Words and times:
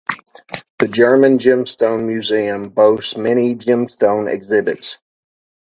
The 0.79 0.87
German 0.87 1.37
Gemstone 1.37 2.07
Museum 2.07 2.69
boasts 2.69 3.15
many 3.15 3.53
gemstone 3.53 4.27
exhibits. 4.27 4.97